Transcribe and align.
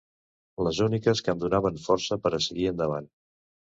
Les 0.67 0.79
úniques 0.85 1.23
que 1.27 1.35
em 1.37 1.45
donaven 1.45 1.79
força 1.87 2.21
per 2.27 2.37
a 2.37 2.45
seguir 2.51 2.71
endavant. 2.77 3.17